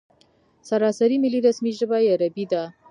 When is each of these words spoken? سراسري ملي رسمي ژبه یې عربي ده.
سراسري 0.69 1.17
ملي 1.23 1.39
رسمي 1.47 1.71
ژبه 1.79 1.97
یې 2.03 2.11
عربي 2.13 2.45
ده. 2.51 2.63